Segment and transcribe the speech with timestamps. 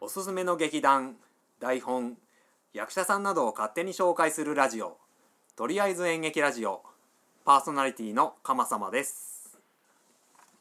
[0.00, 1.16] おすすめの劇団
[1.60, 2.16] 台本
[2.72, 4.98] 役者さんなどを勝手に紹介するラジオ。
[5.56, 6.82] とりあえず演劇ラジオ。
[7.44, 9.35] パーソナリティの鎌様です。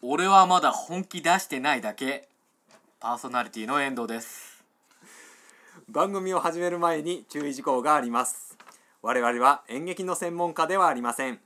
[0.07, 2.27] 俺はまだ本気出してないだけ。
[2.99, 4.63] パーソナリティの遠藤です。
[5.89, 8.55] 番組を始める前に注意事項があります。
[9.01, 11.39] 我々は演劇の専門家ではありません。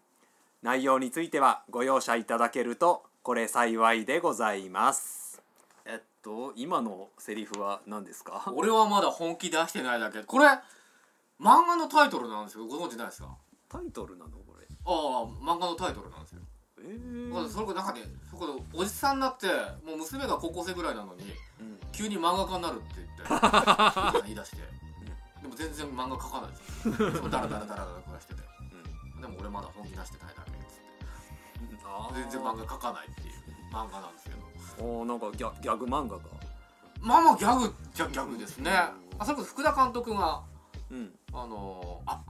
[0.62, 5.42] 内容についてはご容赦いただけるとこれ幸いでございます。
[5.86, 8.52] えっと今のセリフは何ですか？
[8.54, 10.20] 俺はまだ本気出してないだけ。
[10.24, 12.66] これ漫画のタイトルなんですよ。
[12.66, 13.38] ご存知ないですか？
[13.70, 14.32] タイトルなの？
[14.32, 14.68] これ。
[14.86, 16.42] ああ漫画のタイトルなんですよ
[16.84, 17.50] えー。
[17.50, 19.48] それこそなんかねそこでおじさんになって
[19.86, 21.24] もう娘が高校生ぐらいなのに
[21.60, 21.80] うん。
[21.92, 24.58] 急に漫画家になるって言って 言い出して。
[25.42, 27.24] でも全然漫画描かないです。
[27.24, 28.42] よダラダラダラダラ暮らしてて。
[29.22, 30.80] でも俺まだ本気出してないだけっつって。
[32.14, 33.34] 全然漫画描かないっていう
[33.72, 34.86] 漫画なんですけど。
[34.86, 36.24] おーなんかギャギャグ漫画か。
[37.02, 38.72] まあまあギャグじゃギャグですね。
[38.72, 40.44] あそれこそ福田監督が
[40.90, 41.14] うん。
[41.34, 42.24] あのー、あ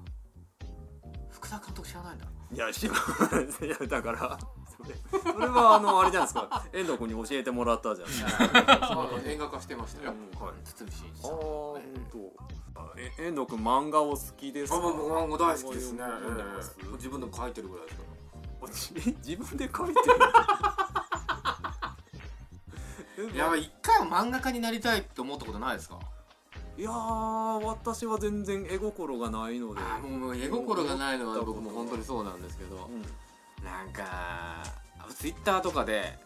[1.30, 3.00] 福田監督知らないんだいや知らな
[3.42, 4.40] いいやだから
[4.76, 4.96] それ
[5.34, 6.66] それはあのあれじゃないですか。
[6.74, 10.14] 遠藤君に教えてもらったじゃないですかあの映画化してましたよ。
[10.14, 10.54] うんはい。
[10.64, 12.80] 堤真一ああさん本当。
[12.82, 14.80] あえ遠藤君漫画お好きですか？
[14.80, 16.08] 漫画大好きですね、え
[16.84, 16.88] え。
[16.94, 19.94] 自分でも書いてるぐらいですからじ自分で書いて
[23.20, 23.30] る？
[23.36, 26.00] いや一回は漫画家になりたいって思ったことないですか？
[26.80, 29.82] いやー私は全然絵心がないので。
[29.82, 33.02] あもう絵心がないのは僕も本当にそうなんですけどうん。
[33.66, 34.64] なんか
[35.14, 36.18] ツイッターとかで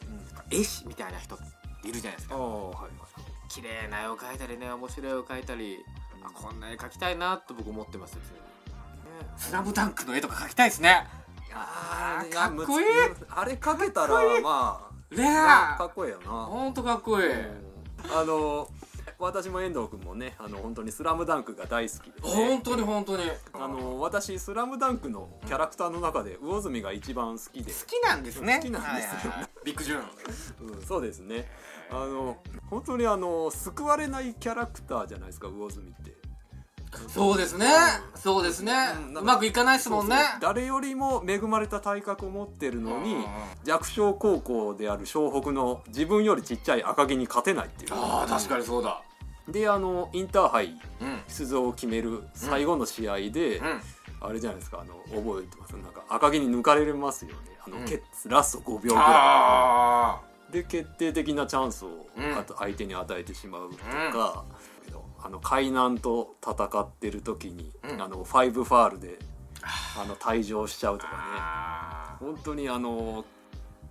[0.51, 1.39] 絵師みたいな人
[1.83, 2.37] いるじゃないですか。
[2.37, 3.49] はいはい。
[3.49, 5.83] 綺麗な絵を描いたりね面白い絵を描いたり
[6.23, 8.43] あこんな絵描きたいなと僕思ってますよ常に。
[9.37, 11.07] スラムダンクの絵とか描きたいですね。
[11.51, 12.87] あーかっこいい。
[13.27, 16.29] あれ描けたらまあねえかっこいいよな。
[16.29, 17.27] ほんとかっこいい。
[18.13, 18.67] あの
[19.23, 23.23] 私も遠藤君もねあの本当に「スラムダンクが大好きで、ね、本当に本当に。
[23.53, 28.57] あの私「スラムダンクのキャラクターの中で魚住が一番好きで、好きなんですね。
[28.57, 29.11] 好きなんですよ。
[29.11, 29.49] はいはいはい。
[29.65, 30.03] ビッグジュン。
[30.75, 31.49] うん、そうですね。
[31.89, 32.37] あの
[32.69, 36.23] 本当にあの救われないキャラクターじゃないですか魚住って。
[37.07, 37.67] そうですね。
[38.15, 38.73] そうですね。
[39.09, 40.15] うんうまくいかないですもんね。
[40.15, 40.39] そうそう。
[40.41, 43.19] 誰よりも恵まれた体格を持ってるのに、うん。
[43.19, 43.25] うん
[43.63, 47.93] 弱小高校である湘北の自分よりちっちゃい赤城に勝てないっていう。
[47.93, 49.01] ああ確かにそうだ
[49.47, 51.21] であのインターハイうん。
[51.27, 53.81] 出場を決める最後の試合で、うん。
[54.21, 55.71] あれじゃないですかあの覚えてます？
[55.73, 57.35] なんか赤城に抜かれますよね。
[57.65, 57.85] あの、うん。
[58.29, 62.07] ラスト5秒ぐらあいで決定的なチャンスを
[62.57, 64.45] 相手に与えてしまうとか、
[65.21, 68.01] あの海南と戦ってる時に、うん。
[68.01, 69.19] あのファイブファールで
[69.61, 71.17] あの退場しちゃうとかね。
[71.17, 73.25] あ本当にあの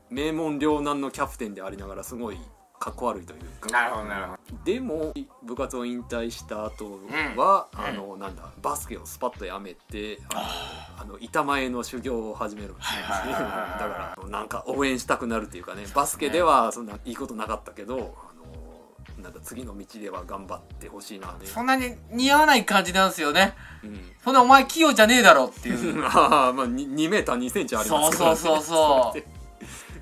[0.09, 2.39] 名門両南のキャプテンでありながらすごい
[2.83, 3.71] かっこ悪いというか。
[3.71, 4.39] なるほどなるほど。
[4.65, 6.99] でも部活を引退した後
[7.37, 7.81] は、うん。
[7.81, 23.55] あのなんだバスケをスパッとやめてあの板前の修行を始めるんですねだからなんか応援したくなるっていうかねバスケではそんないいことなかったけど、あのなんか次の道では頑張ってほしいなね、そんなに似合わない感じなんですよね。
[23.85, 26.03] うん、そんなお前器用じゃねえだろっていう。
[26.07, 29.23] ああまあ 2, 2メーター2センチありますから、ね、そうそうそうそう。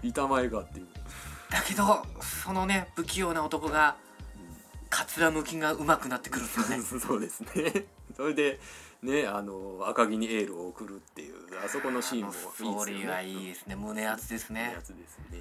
[0.06, 0.86] 板前がっていう
[1.50, 2.05] だけど
[2.44, 3.97] そのね不器用な男が
[4.88, 6.83] かつらむきが上手くなってくるんですよね。
[7.06, 7.87] そうですね。
[8.16, 8.61] それで
[9.03, 11.34] ねあの赤城にエールを送るっていう
[11.65, 12.71] あそこのシーンもいいですね。
[12.75, 13.75] トーリーはいいですね。
[13.77, 14.72] 胸熱ですね。
[14.75, 15.41] やつですね。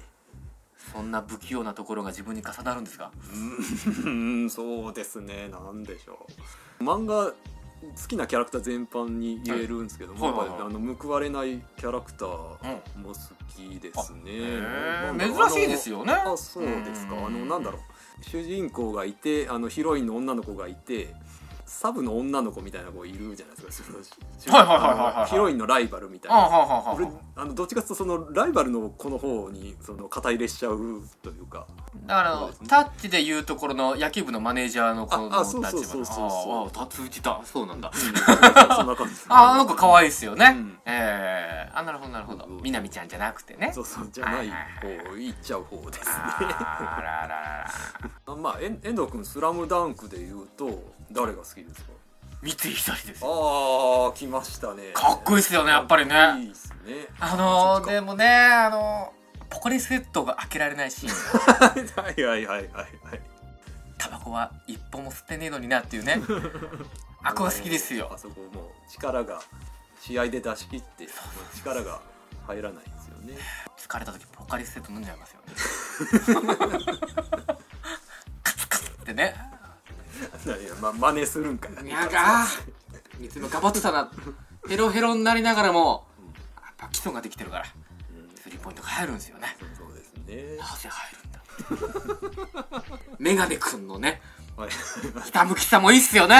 [0.92, 3.12] そんな不器用なところが自分に重なるんですか？
[4.04, 5.48] うん そうですね。
[5.48, 6.26] なんでしょ
[6.80, 6.84] う。
[6.84, 7.32] 漫画
[7.80, 10.60] 好きなキャラクター全般に言えるんですけども、はいはいはい。
[10.60, 12.58] あの報われないキャラクターも
[13.06, 13.14] 好
[13.48, 15.12] きですね、へー。
[15.12, 16.12] なん珍しいですよね。
[16.12, 17.14] あそうですか。
[17.14, 17.26] うん。
[17.26, 17.80] あのなんだろう。
[18.22, 21.14] 主人公がいてあのヒロインの女の子がいて
[21.70, 23.90] サブの女の子みたいな子いるじゃないですか。
[25.26, 26.48] ヒロインのライバルみたいな。
[26.94, 27.06] 俺
[27.36, 31.66] あのどっちかっていうとそのライバルの子の方にその肩入れしちゃうというか
[32.06, 38.10] だからタッチでいうところの野球部のマネージャーの子のああそうそうそうそうタツ打ちだそうなんだそ
[38.82, 40.78] んな感じああの子可愛いですよね、うん。
[40.84, 41.70] ええ。
[41.72, 42.46] あなるほどなるほど。
[42.46, 43.70] みなみちゃんじゃなくてね。
[43.72, 46.14] そうそうじゃない方行っちゃう方ですね。
[46.14, 47.68] あらあらあ
[48.26, 50.82] ら まあ遠藤君「スラムダンクで言うと
[51.12, 51.59] 誰が好き？
[51.68, 51.90] ですか？
[52.42, 54.92] 三井久志ですああ来ましたね。
[54.94, 56.40] かっこいいっすよねやっぱりね。
[56.40, 57.06] いいですね。
[57.18, 59.20] あのーでもねあのー
[59.50, 61.12] ポカリセットが開けられないシーン。
[62.00, 63.20] はいはいはいはいはい。
[63.98, 66.20] タバコは一本も吸ってねえのになっていうね。
[67.22, 68.10] あこが好きですよ。
[68.14, 69.42] あそこもう力が
[70.00, 71.06] 試合で出し切って
[71.58, 72.00] 力が
[72.46, 73.36] 入らないですよね。
[73.76, 75.52] 疲れた時ポカリセット飲んじゃいますよね。
[78.42, 79.34] カツカツってね
[80.80, 81.68] ま真似するんか。
[81.82, 82.44] いいやが
[83.20, 84.10] いつも頑張ってたな
[84.68, 86.06] ヘロヘロになりながらも
[86.56, 87.64] やっぱ基礎ができてるから
[88.42, 89.56] スリーポイントが入るんですよね。
[89.76, 90.56] そうですね。
[90.58, 92.84] なぜ入るんだ？
[93.18, 94.22] メガネくんのね
[94.56, 94.70] はい。
[95.24, 96.36] ひたむきさもいいっすよね。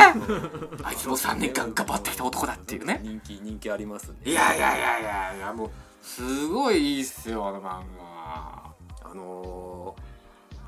[0.82, 3.00] あいつも3年間頑張ってきた男だっていうね。
[3.02, 4.16] 人気人気ありますね。
[4.24, 5.70] いやいやいやいやいやもう
[6.02, 8.70] すごいいいっすよあの漫画。
[9.10, 9.94] あの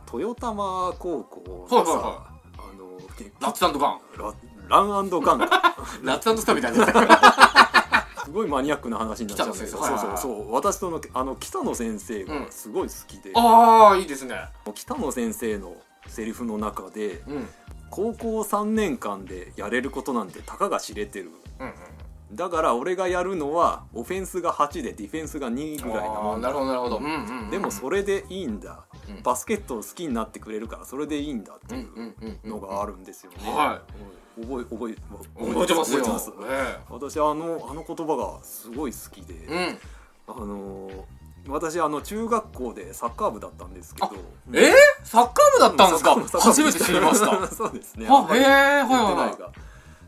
[0.06, 2.31] ー、豊玉高校のさ、はいはいはあのー
[3.40, 3.72] ラッツガン。
[3.78, 4.34] ラ
[4.68, 5.38] ランガン。
[5.38, 6.86] ラッツスターみたいにな。
[8.24, 9.70] すごいマニアックな話になっちゃうんだけど。
[9.70, 10.52] そうそうそう。
[10.52, 14.48] 私とのあの北野先生がすごい好きで、ああいいですね。
[14.74, 17.36] 北野先生のセリフの中でうん。
[17.36, 17.48] うん
[17.94, 21.30] 高校3年間でやれることなんてたかが知れてる。
[21.60, 21.74] うん
[22.32, 26.96] だから俺がやるのはオフェンスが8でディフェンスが2ぐらいなもんなるほどなるほど。
[26.96, 27.10] うんうん
[27.44, 27.50] うん。
[27.50, 29.22] でもそれでいいんだ、うん。
[29.22, 33.82] バスケットを好きになってくれるからそれでいいんだっていうのがあるんですよね、は
[34.36, 34.94] うん覚え覚え
[35.38, 35.98] 覚えてますよ。
[35.98, 36.32] 覚えてます。
[36.48, 39.78] え私あのあの言葉がすごい好きで、え
[40.28, 40.34] うん。
[40.34, 40.92] あのー
[41.48, 44.10] 私あの中学校でサッカー部だったんですけど。
[44.48, 44.70] うんえ？
[44.70, 46.14] ー、サッカー部だったんですか？
[46.40, 47.46] 初めて知りました。
[47.52, 48.06] そうですね。
[48.08, 49.16] ああんまりへえはい言ってはいはい。
[49.16, 49.50] ないが。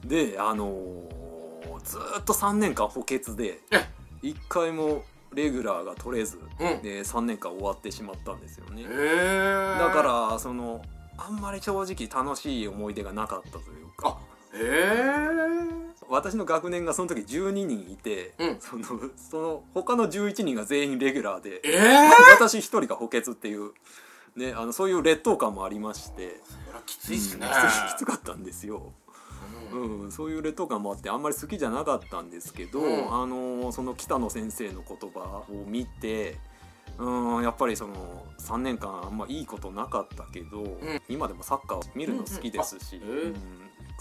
[0.04, 1.13] であのー
[1.84, 3.86] ずーっと3年間補欠でえ。
[4.22, 5.04] 1回も
[5.34, 6.82] レギュラーが取れず、うん。
[6.82, 10.82] で3年間終わってしまったんですよね、ええだからその
[11.16, 14.18] あんまり正直楽しい思い出がなかったというか。
[16.08, 18.56] 私の学年がその時12人いて、うん。
[18.60, 18.84] その
[19.16, 23.72] その他の11人が全員レギュラーでええ私一人が補欠っていう、
[24.36, 26.36] ね、あのそういう劣等感もありまして、
[26.86, 27.52] きついっすね、うん
[27.96, 28.92] きつかったんですよ、
[29.72, 30.00] うん。
[30.02, 33.14] うん、そういう劣等感もあってあんまり好きじゃなかったんですけど、うん。
[33.14, 36.38] あのその北野先生の言葉を見て
[36.98, 40.78] うんやっぱりその3年間あんまいいことなかったけど、ん。
[41.08, 43.10] 今でもサッカーを見るの好きですし、うん。
[43.10, 43.34] うんあへえうん。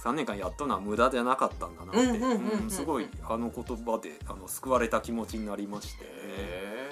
[0.04, 6.92] 3年間やったのは無駄じゃなかったんだなってすごいあの言葉であの救われた気持ちになりまして、え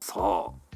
[0.00, 0.67] さあ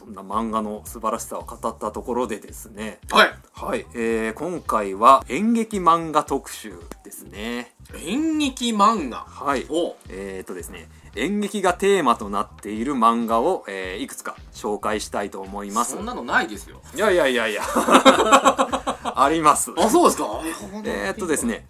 [0.00, 3.00] そんな漫画の素晴らしさを語ったところでですね。
[3.12, 3.34] えはい。
[3.52, 6.72] はい、えー今回は演劇漫画特集
[7.04, 7.74] ですね。
[8.06, 9.18] 演劇漫画？
[9.18, 9.66] はい。
[9.68, 9.96] お。
[10.08, 10.88] えー、とですね。
[11.16, 15.96] 演劇がテーマとなっている漫画を、えーいくつか紹介したいと思います。
[15.96, 16.80] そんなのないですよ。
[16.94, 17.62] いやいやいやいや。
[19.14, 19.70] あります。
[19.76, 20.40] あそうですか？
[20.86, 21.66] えー、っとですね。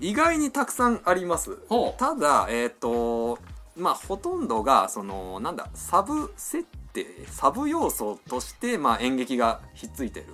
[0.00, 1.58] 意外にたくさんあります。
[1.98, 3.38] ただえー、っと
[3.76, 6.66] まあほとんどがそのなんだサブ設
[7.04, 10.26] 定サブ要素として、まあ、演劇がひっついてる。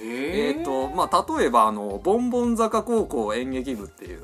[0.00, 4.20] ええー、とまあ例えばあのボンボン坂高校演劇部っていう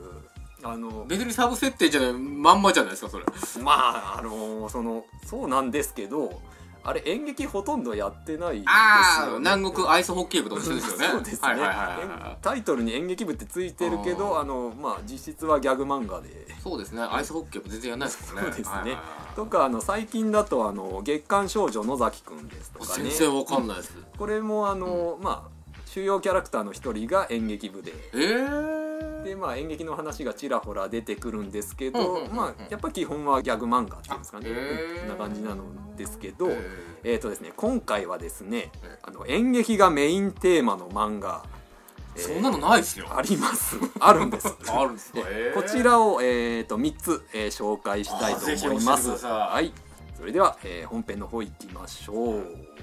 [0.63, 3.25] あの別にサブ設定じゃないまんまじゃないですかそれ。
[3.63, 6.41] まああのそのそうなんですけど
[6.85, 11.07] あれ演劇ほとんどやってないですああよね南国アイスホッケー部と一緒ですよね。
[11.09, 16.29] そうですね、はいはいはいはいタイトルに演劇部ってついてるけどあのまあ実質はギャグ漫画で。
[16.63, 17.03] そうですね。
[17.03, 18.53] アイスホッケー部全然やんないですもんね。
[18.53, 18.77] そうですね。
[18.77, 23.05] はいはいはいとかあの最近だとあの月刊少女野崎くんですとかね。
[23.11, 23.97] 全然わかんないです。
[24.19, 25.55] これもあの、まあ
[25.87, 27.93] 主要キャラクターの一人が演劇部で。
[28.13, 28.85] えー。
[29.25, 35.09] でまあ演劇の話がちらほら出てくるんですけど、まあやっぱ基本はギャグ漫画っていうんですかね、あへー。
[35.09, 35.65] な感じなの
[35.97, 36.59] ですけど、え
[37.05, 41.54] えーとですね、今回はですねえあの演劇がメインテーマの漫画、えー
[42.17, 43.07] そんなのないですよ。
[43.17, 43.77] あります。
[44.01, 44.49] あるんです。
[44.69, 45.13] あるんです
[45.55, 49.11] こちらを、えー、と3つ、えー紹介したいと思います。
[49.27, 49.73] はい。
[50.17, 52.75] それでは、えー本編の方行きましょう。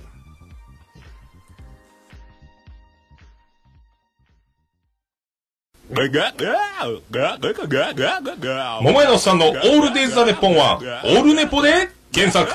[8.81, 12.49] 桃屋のおっさんのオールデイズ・ザ・ネッポンは、オールネポで検索。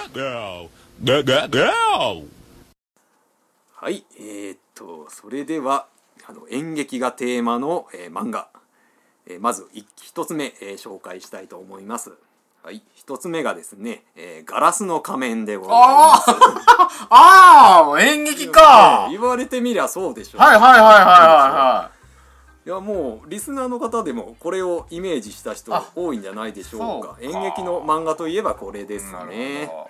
[3.75, 4.04] はい。
[4.18, 5.87] えー、っとそれでは
[6.28, 8.49] あの演劇がテーマの、えー漫画、
[9.26, 12.12] えーまず1つ目、えー紹介したいと思います。
[12.62, 16.30] はい、一つ目がですね、えーガラスの仮面でございます。
[17.11, 19.06] あ あ演劇か!
[19.09, 20.38] えー言われてみりゃそうでしょ。
[20.38, 21.90] はいはいはいはいは
[22.64, 27.16] いやもうリスナーの方でもこれをイメージした人あ多いんじゃないでしょうか。
[27.21, 29.66] 演劇の漫画といえばこれですね。
[29.66, 29.88] ほ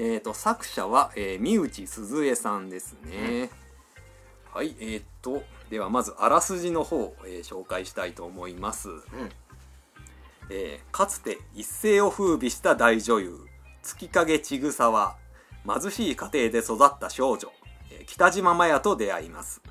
[0.00, 3.50] えー、と作者は、えー三内鈴江さんですね、
[4.58, 8.88] はいえー、とではまずあらすじの方、えー紹介したいと思います、
[10.50, 13.38] えーかつて一世を風靡した大女優
[13.84, 15.14] 月影千草は
[15.64, 17.52] 貧しい家庭で育った少女
[17.92, 19.62] えー北島麻也と出会います。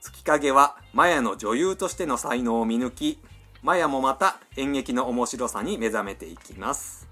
[0.00, 3.18] 月影は麻也の女優としての才能を見抜き
[3.64, 7.08] 麻也もまた演劇の面白さに目覚めていきます。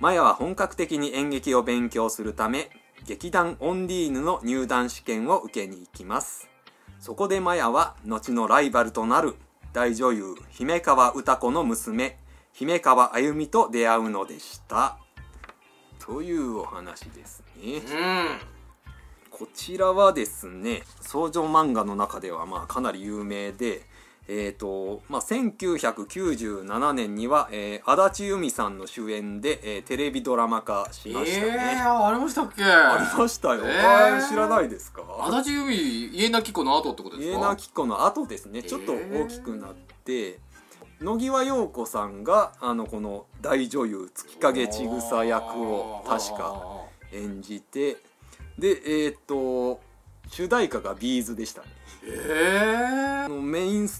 [0.00, 2.68] 麻也は本格的に演劇を勉強するため
[3.10, 6.48] 劇団オンディーヌの入団試験を受けに行きます。
[7.00, 9.34] そこで麻也は後のライバルとなる
[9.72, 12.20] 大女優姫川歌子の娘
[12.52, 14.96] 姫川あゆみと出会うのでした。
[15.98, 17.78] というお話ですね。
[17.78, 18.38] うん。
[19.28, 23.82] こちらはですね少女漫画の中ではまあかなり有名で
[24.28, 32.62] えーとまあ、1997年には、えー足立由美さんの主演で、えーテレビドラマ化しましたね、えー、ありましたっけ？
[32.64, 34.16] ありましたよ、えー。
[34.18, 35.02] あ知らないですか？
[35.26, 37.38] 足立由美家なき子の後ってことですか？
[37.38, 38.62] 家なき子の後ですね。
[38.62, 39.74] ちょっと大きくなっ
[40.04, 40.38] て、
[41.00, 46.62] 野際陽子さんがあのこの大女優月影千草役を確か
[47.12, 47.96] 演じて
[48.58, 49.80] でえっ、と
[50.28, 51.68] 主題歌がビーズでしたね。
[52.04, 52.69] えあのメイン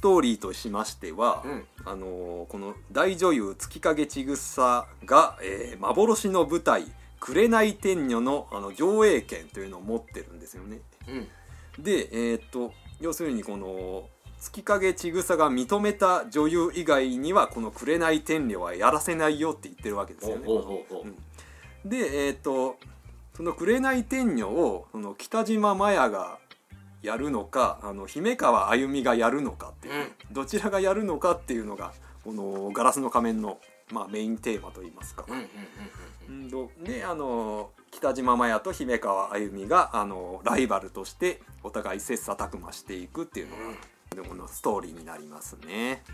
[0.00, 6.84] ストーリーとしましては、うんあのこの大女優月影千草が、えー幻の舞台
[7.20, 10.80] 「紅天女の」あの上映権というのを持ってるんですよね。
[11.06, 11.28] うん
[11.84, 14.08] でえーっと要するにこの
[14.40, 20.46] 月影千草が認めた女優以外にはこの「紅天女」はやらせないよって言ってるわけですよね。
[21.84, 22.78] でえーっと
[23.36, 26.38] その「紅天女」をその北島麻也が
[27.02, 29.98] やるのかあの姫川あゆみがやるのかっていう、う
[30.30, 30.34] ん。
[30.34, 31.92] どちらがやるのかっていうのが
[32.24, 33.58] この「ガラスの仮面の」
[33.92, 35.26] まあ、メインテーマといいますか。
[36.84, 46.04] であの北島麻也と姫川あゆみがあのライバルとしてお互い切磋琢磨していくっていうのが、でこのストーリーになりますね。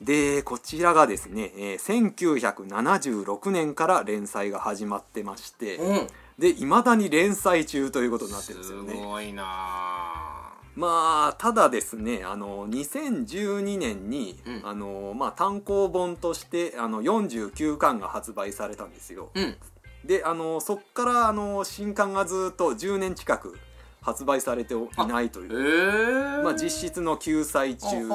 [0.00, 6.08] でこちらがですね、えー1976年から連載が始まってまして、うんうん
[6.38, 8.94] でいまだに連載中ということになってるんですよね。
[8.94, 9.42] ごいな。
[9.46, 14.62] あまあただですねあの2012年に、うん。
[14.64, 19.30] あのまあ、単行本としてあの49巻が発売されたんですよ。
[19.34, 19.56] うん。
[20.04, 23.58] であのそっからあの新刊がずっと10年近く
[24.00, 28.06] 発売されていないといえう、ー、まあ、実質の救済中。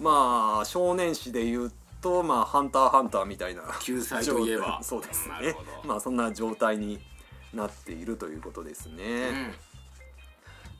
[0.00, 3.62] まあ少年誌で言うと「まあ、ハンターハンター」みたいな。
[3.80, 4.78] 救済といえば。
[4.84, 5.56] そうですね。
[5.84, 7.00] まあそんな状態に
[7.54, 9.04] なっているということですね。
[9.30, 9.54] うん。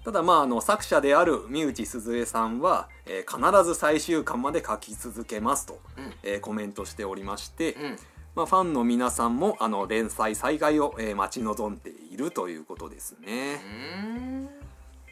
[0.05, 6.13] ただまああの作者である三内鈴江さんは、えー必ず最終巻まで書き続けますと、うん。
[6.23, 7.99] えーコメントしておりまして、うん。
[8.35, 13.61] まあ、ファンの皆さんもあの連載再開を、えー待ち望んでいるということですね。
[13.65, 14.49] うん。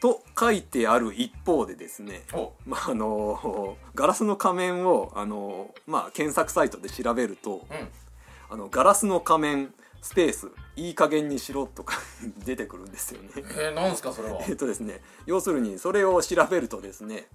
[0.00, 2.52] と書いてある一方でですね、お。
[2.66, 7.88] まああのガラスの仮面をあの、まあ、検索サイトで調べるとうん
[8.50, 11.96] 「あのガラスの仮面スペースいい加減にしろ」とか
[12.44, 13.30] 出てくるんですよね。
[13.36, 14.40] えー、なんすかそれは。
[14.46, 17.28] えっとですね要するにそれを調べるとですね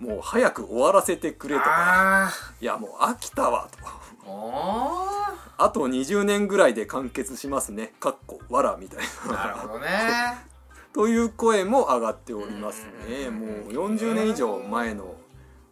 [0.00, 0.08] うん。
[0.08, 2.30] もう早く終わらせてくれとかあ
[2.60, 3.78] いやもう飽きたわと。
[3.78, 3.86] ー。
[4.28, 7.94] ああと20年ぐらいで完結しますね。
[8.00, 10.46] かっこわらみたいーなるほなどね。
[10.92, 13.26] という声も上がっておりますね。
[13.28, 13.34] うん。
[13.40, 13.46] も
[13.84, 15.14] う40年以上前の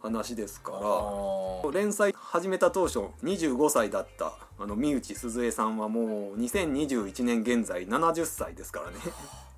[0.01, 1.65] 話ですあかー。
[1.65, 8.97] ら連載始めた当初25歳だったあの三内鈴江さんはもう2021年現在70歳ですからね。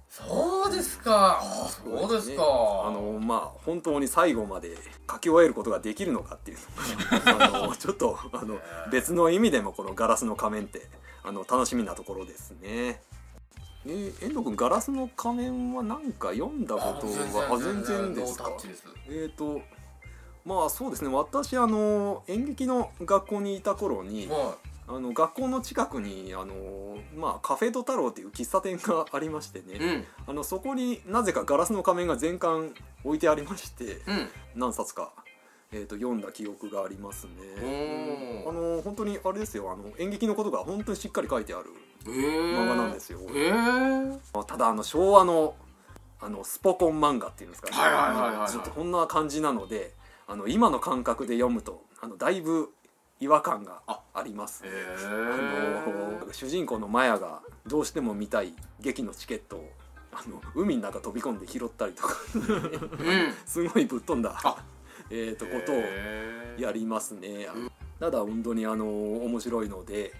[0.09, 1.43] そうですか。
[1.85, 2.41] そうですか。
[2.41, 4.75] あのまあ本当に最後まで
[5.09, 6.57] 書き終えることができるのかっていう。
[7.25, 8.57] あのちょっとあの
[8.91, 10.87] 別の意味でもこの「ガラスの仮面」って
[11.23, 13.01] あの楽しみなところですね。
[13.85, 18.51] えー、遠藤君ガラスの仮面は何か読んだことはあ全然ですか？
[19.07, 19.61] えっ、と
[20.43, 21.09] まあそうですね。
[21.13, 24.55] 私あの演劇の学校にいた頃には
[24.89, 30.05] あの学校の近くにあの、まあ、カフェド太郎っていう喫茶店がありましてね、いうん。
[30.25, 34.29] あのそこになぜかガラスの仮面が全巻置いてありましてうん。
[34.55, 35.11] 何冊か、
[35.73, 38.45] えー、と読んだ記憶がありますね。
[38.47, 41.65] あの本当にあれですよあの演劇のことが本当にしっかり書いてある
[42.05, 43.19] えー、漫画なんですよ。
[43.35, 45.55] えー、ただあの昭和の
[46.19, 48.47] あのスポコン漫画っていうんですかね。
[48.49, 49.93] ちょっとこんな感じなので
[50.27, 52.71] あの今の感覚で読むとあのだいぶ
[53.19, 54.63] 違和感がああります。
[54.65, 59.69] えあーの主人公のマヤがどうしても見たい劇のチケットを
[60.11, 62.15] あの海の中飛び込んで拾ったりとか。
[62.35, 63.33] うん。
[63.45, 64.39] すごいぶっ飛んだ。
[64.43, 64.63] あ。
[65.09, 66.61] えー、とことをえー。
[66.61, 67.47] やりますね。
[67.99, 70.13] ただ本当にあの面白いので、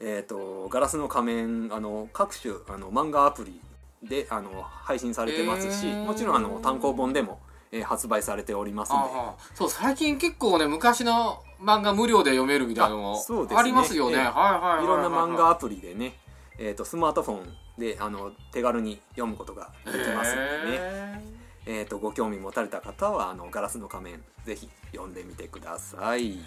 [0.00, 3.60] えー、とガラスの仮面あの各種あの漫画アプリ
[4.02, 6.04] であの配信されてますし、へー。
[6.04, 7.40] もちろんあの単行本でも、
[7.70, 9.56] えー発売されておりますので。
[9.56, 13.60] そう最近結構ね昔の漫画無料で読めるみたいなのあそうですね。
[13.60, 14.20] ありますよね、ええ。
[14.20, 14.86] はいはいはいはいい。
[14.86, 16.14] ろんな漫画アプリでね、
[16.58, 21.22] えー、とスマートフォンであの手軽に読むことができますのでね、へ
[21.66, 26.38] えー、とご興味持たれた方はあのガラスの仮面ぜひ読んでみてください。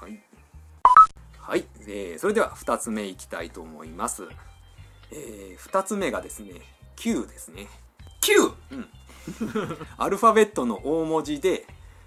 [0.00, 0.22] はい、
[1.38, 1.64] はい。
[1.80, 4.28] えーそれでは2つ目いきたいと思います、
[5.10, 6.52] え2つ目がですね
[6.96, 7.62] Q ですね。
[7.62, 7.66] ー
[8.20, 8.52] Q
[9.98, 11.66] アルファベットの大文字で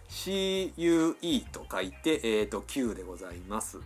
[0.10, 3.80] CUE と書いて、えー、と Q でございます。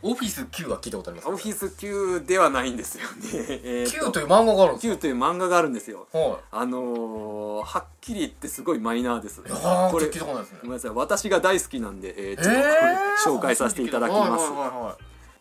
[0.00, 1.28] オフィス Q は聞いたことあります。
[1.28, 3.10] オフィス Q ではないんですよね、
[3.64, 6.06] えー Q という漫画があるんです Q という漫画があるんですよ。
[6.12, 6.38] かはい。
[6.52, 9.42] あのー、はっきり言ってすごいマイナーです。
[9.50, 10.58] ああこれ聞いたことないですね。
[10.62, 10.90] ごめんなさい。
[10.92, 14.44] 私が大好きなんで、えーちょっとこえれー紹介させていただきます、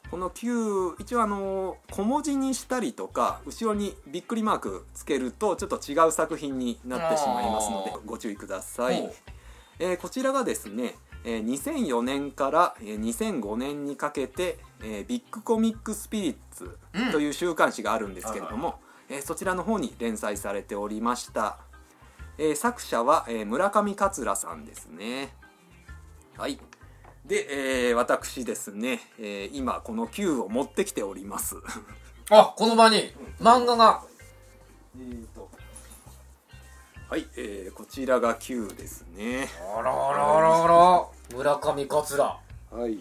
[0.10, 9.12] この Q 一応あのー小文字にしたりとか後ろにびっくりマークつけるとちょっと違う作品になってしまいますのでご注意ください
[9.80, 17.12] えーこちらがですねえー2004年からえー2005年にかけて、えービッグコミックスピリッツうん。
[17.12, 18.80] という週刊誌があるんですけれども、
[19.10, 21.58] えーそちらの方に連載されておりました、
[22.38, 25.34] えー作者は、えー村上桂さんですね。
[26.38, 26.60] はい。
[27.26, 31.56] で、えー私ですね、えー今この Q を持ってきております。
[32.30, 33.14] あこの場に。
[33.40, 34.04] 漫画が。
[34.98, 35.37] えーと
[37.10, 39.48] はい、えーこちらが Q ですね。
[39.78, 41.06] あらあらあらあら。
[41.38, 42.24] 村上桂。
[42.26, 42.40] は
[42.90, 43.00] い。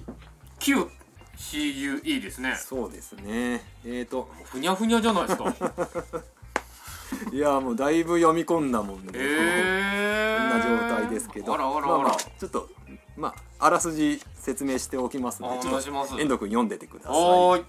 [0.61, 2.55] QCUE ですね。
[2.55, 3.65] そうですね。
[3.85, 5.53] えーとふにゃふにゃじゃないですか。
[7.33, 11.55] いやもうだいぶ読み込んだもんで、えこんな状態ですけど。
[11.55, 12.69] あらあらあら、まあまあちょっと
[13.17, 17.13] まああらすじ説明しておきますのあで遠藤君読んでてください。
[17.13, 17.65] はーい。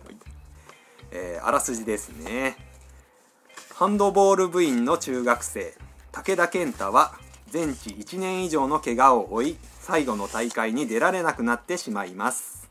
[1.09, 2.57] えーあらすじですね。
[3.73, 5.75] ハンドボール部員の中学生
[6.17, 7.13] 武田健太は
[7.51, 12.67] 全治1年以上の怪我を負い最後の大会に出られなくなってしまいます、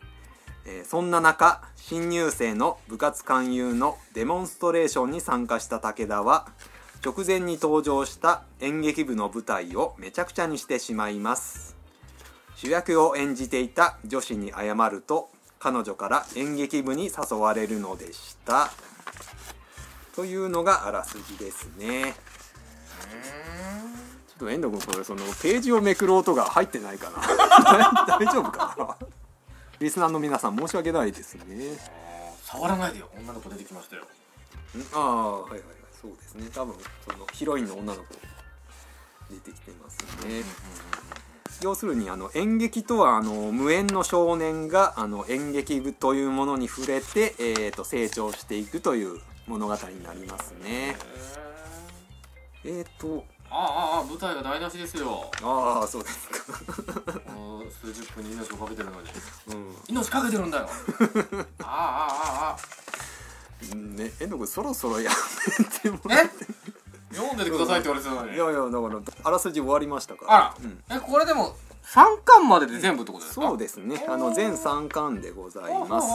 [0.64, 6.48] えーそんな中新入生の部活勧誘のデモンストレーションに参加した武田は
[7.04, 11.76] 直前に登場した演劇部の舞台をめちゃくちゃにしてしまいます。
[12.56, 15.28] 主役を演じていた女子に謝ると
[15.60, 18.72] 彼女から演劇部に誘われるのでした。
[20.16, 22.16] というのがあらすじですね。
[24.28, 27.16] ちょっと遠藤君これそのページをめくる音が入ってないかな。
[28.18, 28.96] 大丈夫かな。
[29.78, 31.78] リスナーの皆さん申し訳ないですね。
[32.42, 33.08] 触らないでよ。
[33.18, 34.02] 女の子出てきましたよ。
[34.02, 34.80] ん。
[34.92, 35.70] ああはいはいはい。
[36.00, 36.48] そうですね。
[36.54, 36.74] 多分
[37.10, 38.14] そのヒロインの女の子
[39.30, 40.44] 出てきてますね。
[41.62, 50.96] 要するにあの演劇とはあの無縁の少年があの演劇部というものに触れて、えー、と成長していくという物語になりますね
[52.66, 55.30] えっ、とああああ舞台が台無しですよ。
[55.42, 57.30] ああそうですか。
[57.32, 59.08] もう数十分に命をかけてるのに。
[59.48, 59.76] うん。
[59.88, 60.68] 命かけてるんだよ。
[61.62, 62.58] ああああああ
[63.72, 65.10] うんね遠藤君そろそろや
[65.58, 66.28] めてもらえ？
[67.14, 68.34] 読んでてくださいって言われてたのに。
[68.34, 70.34] いやいやだからあらすじ終わりましたから。
[70.34, 70.82] あら、うん。
[70.90, 73.46] えこれでも3巻までで全部ってことですか？
[73.46, 74.04] そうですね。
[74.08, 76.08] あの全3巻でございます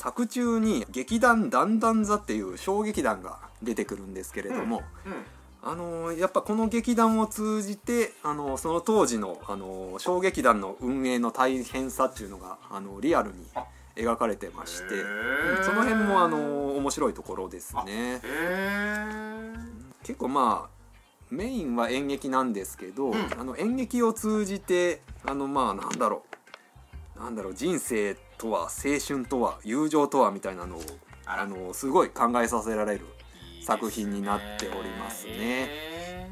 [0.00, 5.14] 作中に劇団だんだん座っていう小劇団が出てくるんですけれども、ううん。
[5.62, 13.66] あのーやっぱこの劇団を通じて、あのーその当時の、あのー小劇団の運営の大変さっていうのが、あのーリアルにあ。
[13.94, 18.22] 描かれてまして、うんその辺も、あのー面白いところですね。
[20.02, 20.80] 結構まあ
[21.30, 23.14] メインは演劇なんですけど、ん。
[23.38, 26.36] あの演劇を通じてあのまあなんだろう
[27.20, 30.80] なんだろう人生とは青春とは友情とはみたいなのを
[31.26, 33.04] あのすごい考えさせられる
[33.62, 35.34] 作品になっておりますね。
[35.36, 36.30] へ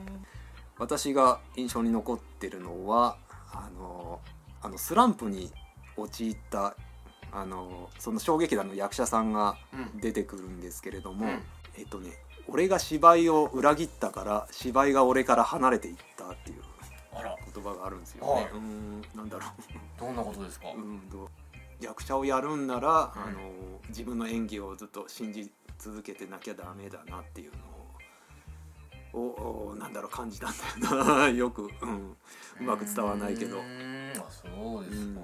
[0.78, 3.18] 私が印象に残ってるのは
[3.52, 4.20] あの
[4.62, 5.52] あのスランプに
[5.96, 6.74] 陥った
[7.32, 9.56] あのその衝撃団の役者さんが
[10.00, 11.42] 出てくるんですけれども、うん。
[11.76, 12.12] えっとね
[12.48, 16.62] 俺が芝居を裏切ったから芝居が俺から離れていったっていう
[17.54, 18.26] 言葉があるんですよ。
[18.26, 18.44] はい。
[18.44, 18.50] ね。
[18.52, 19.44] うーんなんだろ
[19.98, 20.68] どんなことですか？
[20.70, 21.28] う、うん、どう
[21.80, 23.40] 役者をやるんなら、うんあの
[23.88, 27.52] 自分の演技をずっと信じ続けてなきゃダメだなっていう
[29.12, 31.28] のををおなんだろう感じたんだよな。
[31.30, 32.16] よく、うん、
[32.60, 33.58] うまく伝わらないけど。
[33.58, 33.62] あ
[34.30, 35.20] そうですか、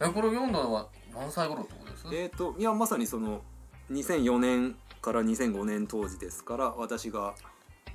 [0.00, 0.08] うん。
[0.10, 2.06] えこれを読んだのは何歳頃ってことです？
[2.14, 3.42] えっ、といやまさにその
[3.90, 7.34] 2004年から2005年当時ですから私が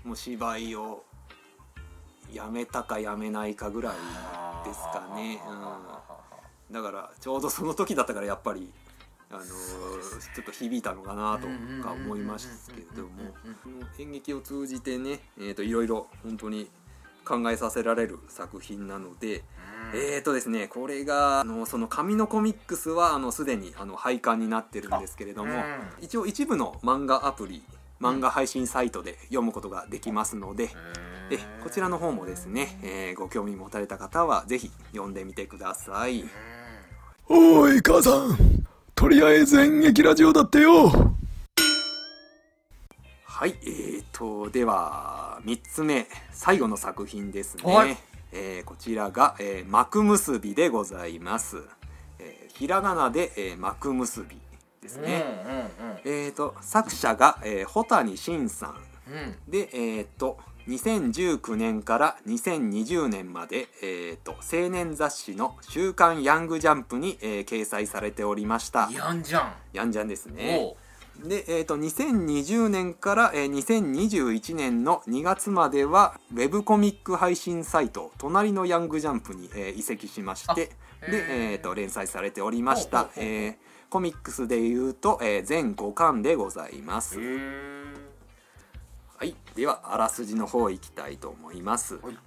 [0.03, 1.03] もう芝居を
[2.35, 3.93] やめたかやめないかぐらい
[4.67, 5.39] ですかね、
[6.69, 8.69] うん、だからちょうどその時だったからやっぱり
[9.31, 9.45] あのー
[10.35, 11.47] ちょっと響いたのかなと
[11.83, 13.09] か思いますけれども。
[13.97, 16.69] 演劇を通じてね、えー、といろいろ本当に
[17.25, 19.43] 考えさせられる作品なので、
[19.93, 25.53] えーとですねこれがあのその紙のコミックスはあのすでにあの廃刊になってるんですけれども、
[26.01, 27.63] 一応一部の漫画アプリ
[27.99, 30.69] 漫画配信サイトで読むことができますので、
[31.29, 36.25] でこちらの方もですね、えーご興味持たれた方はぜひ読んでみてください。
[37.27, 40.89] おい母さんとりあえず演劇ラジオだってよ
[43.23, 47.63] はい、えーと、では、3つ目、最後の作品ですね。
[47.65, 47.97] はい
[48.31, 51.63] えーこちらが、えー幕結びでございます。
[52.19, 54.37] えーひらがなで、えー幕結び
[54.85, 55.25] ですね。
[56.05, 58.75] えーと、作者が、えー、穂谷慎さん。
[59.49, 68.89] で、えーと、2019年から2020年まで、えーと、青年雑誌の週刊ヤングジャンプに、えー掲載されておりました。
[68.91, 70.75] やんじゃんヤンジャンですね。
[71.23, 80.71] で、えー、と2020年から、えー2021年の2月まではウェブコミック配信サイト「隣のヤングジャンプに」えー移籍しまして
[81.09, 92.17] で、えー、と連載されておりましたえーコミックスでいうと、えー全5巻でございます、はい、ではあらすじの方行きたいと思います、はい。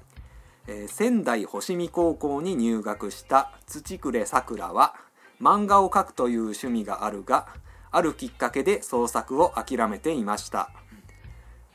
[0.66, 4.94] えー仙台星見高校に入学した土暮さくらは
[5.40, 7.48] 漫画を描くという趣味があるが
[7.90, 10.70] あるきっかけで創作を諦めていました。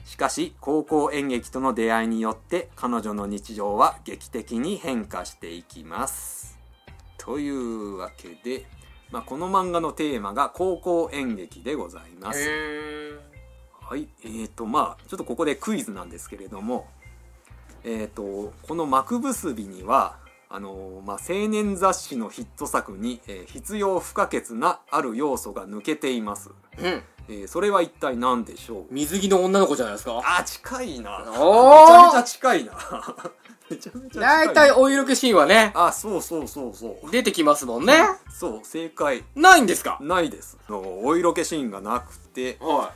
[0.06, 6.60] しかし高校演劇との出会いによって彼女の日常は劇的に変化していきます。
[7.18, 8.66] というわけで、
[9.14, 12.40] まあ、この漫画のテーマが高校演劇でございます。
[12.42, 13.12] へ
[13.80, 16.88] はい、えーとまあちょっとここでクイズなんですけれども、
[17.84, 20.16] えーとこの幕結びには
[20.50, 26.50] あのまあ、青年雑誌のヒット作に、えー必要不可欠なある要素が抜けています、
[26.80, 28.86] うんえーそれは一体何でしょう？
[28.92, 30.22] 水着の女の子じゃないですか？
[30.24, 31.20] あ近いな。
[31.20, 32.74] めちおゃめちゃー近いな。
[33.70, 37.12] めちゃめちゃ近い大体お色気シーンはねあそうそうそうそう。
[37.12, 37.94] 出てきますもんね。
[38.30, 39.24] そう正解。
[39.36, 39.98] ないんですか？
[40.02, 40.58] ないです。
[40.70, 42.58] お色気シーンがなくて。
[42.60, 42.92] は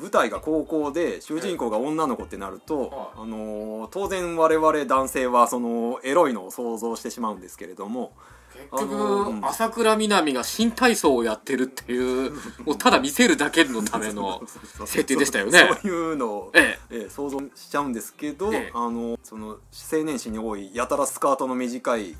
[0.00, 8.37] 舞台が高校で主人公が女の子ってなると、はあのー当然我々男性はそのエロいのを想像してしまうんですけれどもい
[8.70, 12.32] 結局、あのー朝倉みなみが新体操をやってるっていう
[12.66, 14.42] もうただ見せるだけのための
[14.84, 15.70] 設定でしたよね。
[15.82, 17.04] そういうのを、ええ。
[17.06, 18.70] え想像しちゃうんですけど、ええ。
[18.74, 19.58] あのその
[19.92, 22.14] 青年誌に多いやたらスカートの短い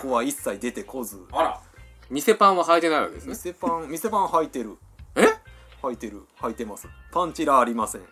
[0.00, 1.60] 子は一切出てこずあら。
[2.08, 3.30] 店パンは履いてないわけですね。
[3.32, 4.76] 店パン店パン履いてる。
[5.16, 5.26] え？
[5.82, 6.22] 履いてる。
[6.40, 6.88] 履いてます。
[7.12, 8.02] パンチラありません。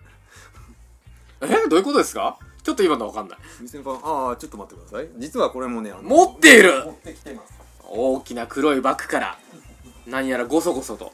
[1.40, 1.46] え？
[1.68, 2.38] どういうことですか？
[2.62, 3.38] ちょっと今のわかんない。
[3.60, 5.08] 店パンああちょっと待ってください。
[5.16, 6.84] 実はこれもねあの持っている。
[6.84, 7.57] 持ってきてます
[7.88, 9.38] 大きな黒いバッグから
[10.06, 11.12] 何やらゴソゴソと。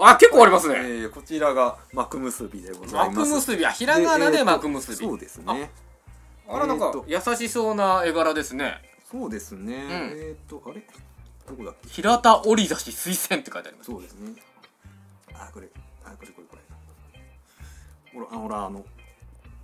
[0.00, 0.74] あ結構ありますね。
[0.76, 3.18] えーこちらが幕結びでございます。
[3.20, 5.70] 幕結びはひらがなで幕結びそうですね。
[6.48, 8.80] あらなんか優しそうな絵柄ですね。
[9.10, 10.82] そうですね、えっ、とあれ？
[11.48, 11.88] どこだっけ？
[11.88, 13.90] 平田織指推薦って書いてあります。
[13.90, 14.32] そうですね。
[15.34, 15.68] あこれ。
[16.04, 16.62] あこれこれこれ。
[18.14, 18.84] ほらあほらあの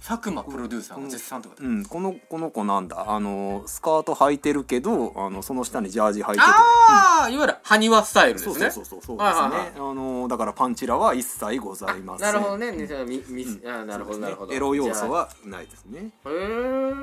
[0.07, 1.85] 佐久間プロデューサーが絶賛って書いてあるうん。
[1.87, 3.11] このこの子なんだ。
[3.11, 6.41] あのスカート履いてるけどあのその下にジャージ履いてて。
[6.43, 8.55] ああいわゆる埴輪スタイルですね。
[8.55, 9.17] そうそうそうそう。
[9.19, 12.27] そうですね、あのだからパンチラは一切ございません。
[12.27, 12.73] なるほどね。
[12.73, 14.53] ねじゃあなるほどなるほど。
[14.53, 16.01] エロ要素はないですね。
[16.01, 16.95] へえ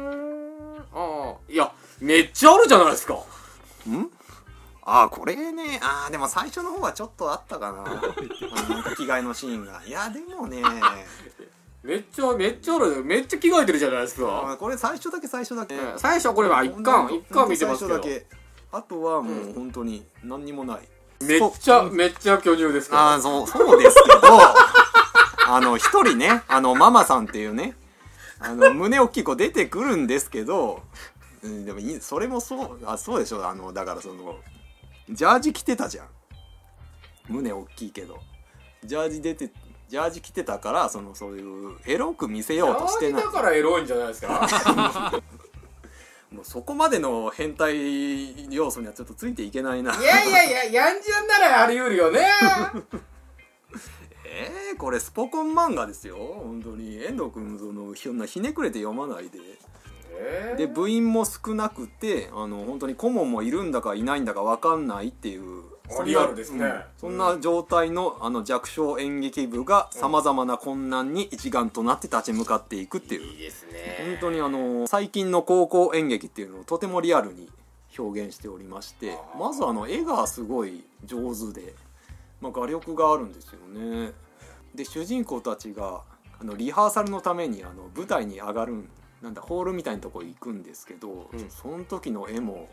[0.93, 3.17] ああいやめっちゃあるじゃないですか。
[4.83, 5.79] あーこれね。
[5.81, 7.81] あーでも最初の方はちょっとあったかな。
[8.69, 9.81] なんか着替えのシーンが。
[9.87, 10.61] いやでもね
[11.84, 14.56] めっちゃめっちゃあるめっちゃ着替えてるじゃないですか。
[14.60, 17.96] これ最初だけ最初だけ、最初はこれは一巻一巻見てますけど。
[17.96, 18.26] 最初だけ。
[18.72, 20.80] あとはもう本当に何にもない、
[21.26, 23.02] めっちゃめっちゃ巨乳ですけど。
[23.02, 24.22] ああそうそうですけど。
[25.48, 27.76] あの一人ねあのママさんっていうね。
[28.39, 30.82] あの胸大きい子出てくるんですけど、
[31.44, 33.48] うん、でもいいそれもそうあそうでしょ。
[33.48, 34.36] あのだからその
[35.10, 36.08] ジャージ着てたじゃん。
[37.28, 38.20] 胸大きいけど。
[38.84, 39.52] ジャージ出て
[39.91, 43.23] ジャージ着てたからそのそういうエロく見せようとしてない。
[43.23, 44.47] だからエロいんじゃないですか。
[46.32, 49.93] もうそこまでの変態要素にはちょっとついていけないな。
[49.93, 52.21] いやいやいややんじゃんならあり得るよね。
[54.23, 56.15] えー、これスポコン漫画ですよ。
[56.15, 57.04] 本当に。
[57.04, 59.39] 遠藤君そのひひねくれて読まないで。
[60.56, 65.70] で部員も少なくてあの本当に顧問もいるんだかいないんだか分かんないっていう
[66.06, 66.65] リアルですね。
[66.65, 66.82] うん。
[66.97, 73.21] そんな状態のあの弱小演劇部がさまざまな困難に一丸となって立ち向かっていくっていう。
[73.21, 73.65] いいです
[73.99, 77.49] 本ね当にあの最近の高校演劇っていうのをとてもリアルに
[77.97, 81.73] 表現しておりましてまずあの絵がすごい上手で、
[82.39, 84.12] まあ、画力があるんですよね。
[84.73, 86.01] で主人公たちが
[86.39, 88.89] あのリハーサルのためにあの舞台に上がるん
[89.21, 91.49] なんだホールみたいなとこ行くんですけど、うん。
[91.49, 92.69] その時の絵も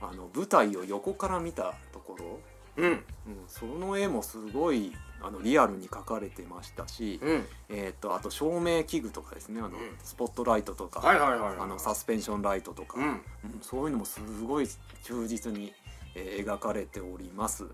[0.00, 2.40] あの舞台を横から見たところ、
[2.76, 2.90] うん。
[2.90, 3.02] うん、
[3.46, 7.46] その絵もすごいあのリアルに描かれてましたし、うん。
[7.68, 13.04] えー、とあと照明器具とかですねあの、スポットライトとか、はいはいはいはいあのサスペンションライトとか、うん。
[13.04, 13.22] うん
[13.62, 14.68] そういうのもすごい
[15.04, 15.72] 忠実に、
[16.14, 17.64] えー描かれております。
[17.64, 17.70] うん。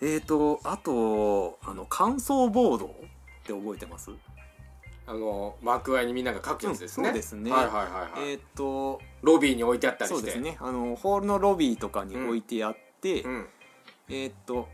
[0.00, 2.88] えー、とあとあの乾燥ボードっ
[3.44, 4.10] て覚えてます？
[5.08, 7.50] あの幕間にみんなが書くやつですね、うんそうですね。
[7.52, 10.20] はいはいはいはい、えっ、とロビーに置いてあったりして。
[10.20, 10.56] そうですね。
[10.60, 13.46] あのホールのロビーとかに置いてあって、うん。
[14.08, 14.68] えーっと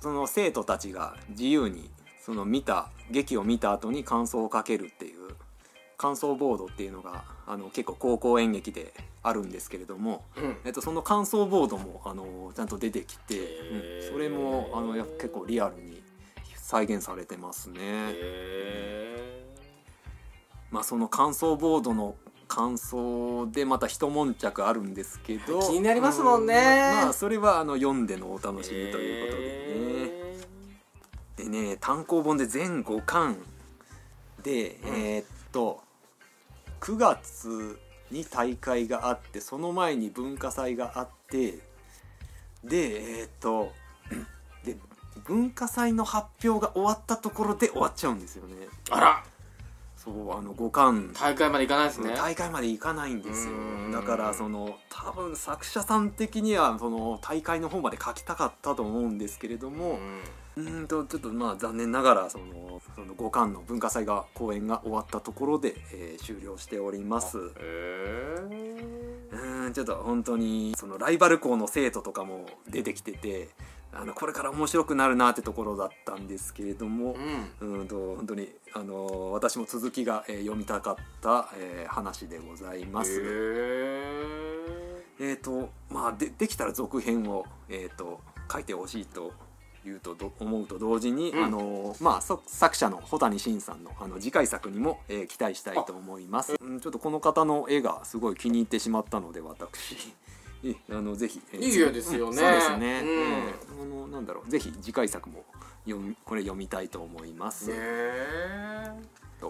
[0.00, 1.88] その生徒たちが自由に
[2.20, 5.36] その見た劇を見た後に感想をかけるっていう
[5.96, 10.56] 感想ボードっていうのがあの結構高校演劇であるんですけれども、うん。
[10.64, 14.12] えっと、その感想ボードもあのちゃんと出てきて、うん。
[14.12, 16.02] それもあのや結構リアルに
[16.56, 17.78] 再現されてますね。
[17.80, 19.44] へ
[20.72, 22.16] まあ、その感想ボードの
[22.54, 25.60] 感想でまた一悶着あるんですけど。
[25.62, 26.54] 気になりますもんね。
[26.54, 26.56] う
[27.06, 29.36] まあそれはあの読んでのお楽しみというこ
[31.38, 31.60] とでね。
[31.62, 33.38] でね単行本で全5巻
[34.42, 35.80] で、えーっと
[36.82, 37.78] 9月
[38.10, 41.52] に大会があってその前に文化祭があって
[42.62, 43.72] でえーっと
[44.62, 44.76] で
[45.24, 48.56] 文化祭の発表が終わったところで終わっちゃうんですよね。
[48.90, 49.24] あら
[50.02, 52.14] そうあの5巻大会まで行かないですね。
[52.16, 53.52] 大会まで行かないんですよ。
[53.52, 53.92] うん。
[53.92, 60.00] だからその多分作者さん的にはその大会の方まで書きたかったと思うんですけれども
[60.56, 67.38] うーんとちょっとまあ残念ながらそのその5巻の文化祭が公演が終わったところで、えー終了しております。
[67.38, 69.68] うへー。
[69.68, 73.50] んちょっと本当にそのライバル校の生徒とかも出てきてて
[73.94, 77.14] あのこれから面白くなるなってところだったんですけれども、
[77.60, 77.76] うん。
[77.76, 83.20] うーんと本当にあの私も続きが、えー読みたかった、えー話でございます。
[85.20, 89.32] えーとまあ、でできたら続編を、えー、と書いてほしいと
[89.84, 91.44] いうとど思うと同時に、うん。
[91.44, 99.96] あのまあ、そ作者の穂谷慎さんのあの次回作にも、えー期待したいと思います、うん、ちょっとこの方の絵がすごい気に入ってしまったので私。
[99.96, 100.31] え
[100.90, 102.30] あのぜひ、えいい絵ですよね。
[102.30, 102.34] うん。
[102.36, 103.08] そうですね、うん。
[103.08, 103.82] えー。
[103.82, 104.50] あのなんだろう。
[104.50, 105.44] ぜひ次回作も
[105.84, 107.74] 読みこれ読みたいと思います、へ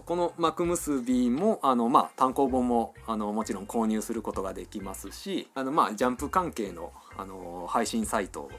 [0.07, 8.51] この幕結びもあの、まあ、単行本もあのもちろん購入することができますしあの、まあ、ジャンプ関係のあの配信サイト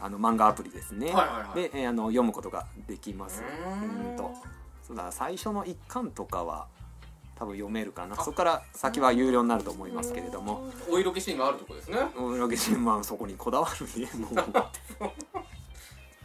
[0.00, 1.70] あの漫画アプリですね、はいはいはい。
[1.70, 3.42] で、えーあの読むことができます。
[3.42, 4.10] うーん。
[4.10, 4.34] うんと。
[4.82, 6.66] そうだ最初の1巻とかは
[7.40, 8.16] 多分読めるかな。
[8.16, 10.70] そこから先は有料になると思いますけれども。
[10.90, 11.96] お色気シーンがあるとこですね。
[12.14, 15.06] 大浦家まあそこにこだわるね もう。
[15.08, 15.14] へ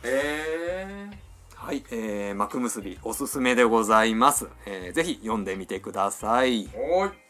[0.04, 1.10] え
[1.56, 6.70] はい、えー、幕結びおすすめでございます、えーぜひ読んでみてください。
[6.76, 7.25] おーい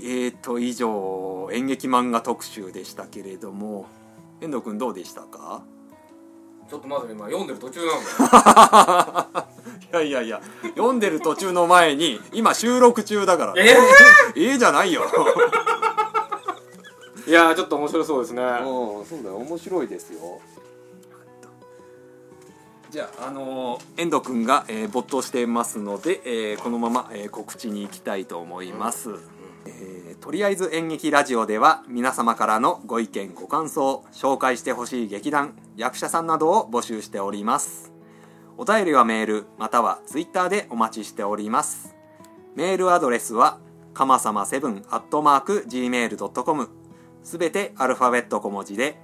[0.00, 3.86] はい、えーと以上演劇漫画特集でしたけれども
[4.40, 5.62] 遠藤君どうでしたか？
[6.70, 9.46] ちょっとまだ今読んでる途中なんだよ。
[9.92, 10.40] いやいやいや
[10.74, 13.76] 読んでる途中の前に今収録中だからえ
[14.36, 15.02] ええじゃないよ。
[17.26, 18.42] いやーちょっと面白そうですね。
[18.42, 18.46] う
[19.02, 19.36] んそうだよ。
[19.36, 20.40] 面白いですよ。
[22.90, 29.10] じゃあ、あのー遠藤君が、えー没頭してますので、えーこのまま、えー告知に行きたいと思います、
[29.66, 37.92] えーとりあえず演劇ラジオでは皆様からのご意見ご感想紹介してほしい劇団役者さんなどを募集しております。
[38.56, 41.96] お便りはメールまたはツイッターでお待ちしております。
[42.54, 43.58] メールアドレスは
[43.94, 46.68] かまさま7アットマーク Gmail.com
[47.24, 49.00] すべてアルファベット小文字で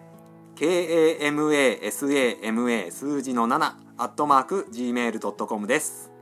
[0.55, 6.13] KAMASAMA 数字の7アットマーク Gmail.com です。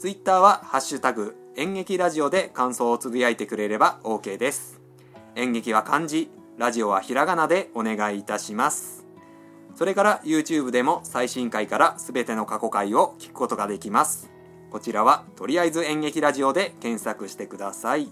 [0.00, 4.80] ツイッターはハッシュタグ演劇ラジオで感想をつぶやいてくれれば OK です。
[5.36, 9.06] 演劇は漢字ラジオはひらがなでお願いいたします。
[9.76, 14.30] それから YouTube でも最新回からすべての過去回を聞くことができます。
[14.70, 18.08] こちらはとりあえず演劇ラジオで検索してください。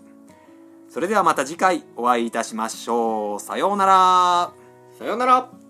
[0.88, 3.40] それではまた次回お会いいたしましょう。
[3.40, 4.52] さようなら。
[4.98, 5.61] さようなら。